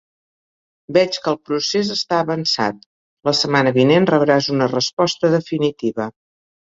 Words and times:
Veig 0.95 1.17
que 1.25 1.29
el 1.33 1.37
procés 1.49 1.91
està 1.95 2.21
avançat, 2.23 2.81
la 3.29 3.35
setmana 3.41 3.75
vinent 3.79 4.09
rebràs 4.15 4.49
una 4.59 4.69
resposta 4.73 5.33
definitiva. 5.39 6.09